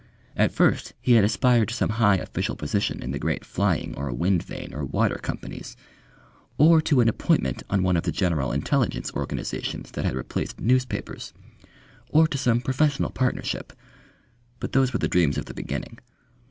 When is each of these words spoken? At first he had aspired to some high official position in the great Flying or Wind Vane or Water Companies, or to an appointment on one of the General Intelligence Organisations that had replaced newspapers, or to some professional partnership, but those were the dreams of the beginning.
At 0.35 0.51
first 0.51 0.93
he 0.99 1.11
had 1.11 1.23
aspired 1.23 1.67
to 1.67 1.75
some 1.75 1.89
high 2.01 2.15
official 2.15 2.55
position 2.55 3.03
in 3.03 3.11
the 3.11 3.19
great 3.19 3.45
Flying 3.45 3.93
or 3.95 4.11
Wind 4.11 4.41
Vane 4.41 4.73
or 4.73 4.83
Water 4.83 5.19
Companies, 5.21 5.77
or 6.57 6.81
to 6.81 7.01
an 7.01 7.07
appointment 7.07 7.61
on 7.69 7.83
one 7.83 7.95
of 7.95 8.01
the 8.01 8.11
General 8.11 8.51
Intelligence 8.51 9.11
Organisations 9.13 9.91
that 9.91 10.03
had 10.05 10.15
replaced 10.15 10.59
newspapers, 10.59 11.33
or 12.09 12.27
to 12.27 12.37
some 12.39 12.61
professional 12.61 13.11
partnership, 13.11 13.73
but 14.59 14.71
those 14.71 14.91
were 14.91 14.97
the 14.97 15.07
dreams 15.07 15.37
of 15.37 15.45
the 15.45 15.53
beginning. 15.53 15.99